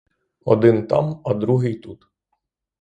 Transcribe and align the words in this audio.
Один 0.45 0.87
там, 0.87 1.21
а 1.25 1.33
другий 1.33 1.75
тут. 1.79 2.09